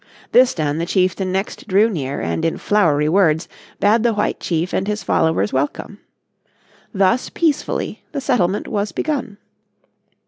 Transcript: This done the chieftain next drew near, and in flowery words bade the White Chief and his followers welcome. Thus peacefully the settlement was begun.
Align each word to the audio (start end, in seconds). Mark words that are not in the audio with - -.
This 0.31 0.55
done 0.55 0.79
the 0.79 0.87
chieftain 0.87 1.31
next 1.31 1.67
drew 1.67 1.87
near, 1.87 2.21
and 2.21 2.43
in 2.43 2.57
flowery 2.57 3.07
words 3.07 3.47
bade 3.79 4.01
the 4.01 4.15
White 4.15 4.39
Chief 4.39 4.73
and 4.73 4.87
his 4.87 5.03
followers 5.03 5.53
welcome. 5.53 5.99
Thus 6.91 7.29
peacefully 7.29 8.01
the 8.11 8.19
settlement 8.19 8.67
was 8.67 8.91
begun. 8.91 9.37